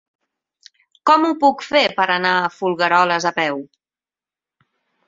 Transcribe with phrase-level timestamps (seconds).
[1.09, 3.65] Com ho puc fer per anar a Folgueroles a peu?